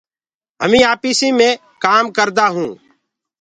[0.63, 1.49] همينٚ آڦيِسي مي
[1.83, 2.73] ڪآم ڪردآ هونٚ